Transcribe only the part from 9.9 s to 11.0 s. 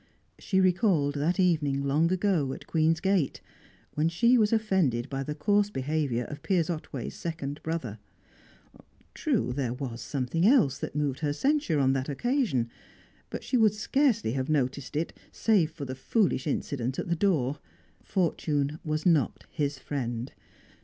something else that